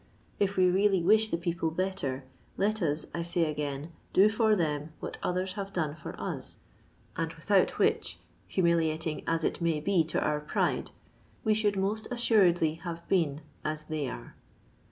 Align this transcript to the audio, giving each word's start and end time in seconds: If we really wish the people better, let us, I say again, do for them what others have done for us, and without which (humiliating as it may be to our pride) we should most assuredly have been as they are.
If 0.39 0.57
we 0.57 0.65
really 0.67 1.03
wish 1.03 1.29
the 1.29 1.37
people 1.37 1.69
better, 1.69 2.23
let 2.57 2.81
us, 2.81 3.05
I 3.13 3.21
say 3.21 3.47
again, 3.47 3.91
do 4.13 4.29
for 4.29 4.55
them 4.55 4.93
what 4.99 5.19
others 5.21 5.53
have 5.53 5.71
done 5.71 5.93
for 5.93 6.19
us, 6.19 6.57
and 7.15 7.31
without 7.35 7.77
which 7.77 8.17
(humiliating 8.47 9.23
as 9.27 9.43
it 9.43 9.61
may 9.61 9.79
be 9.79 10.03
to 10.05 10.19
our 10.19 10.39
pride) 10.39 10.89
we 11.43 11.53
should 11.53 11.77
most 11.77 12.07
assuredly 12.09 12.73
have 12.83 13.07
been 13.09 13.41
as 13.63 13.83
they 13.83 14.09
are. 14.09 14.35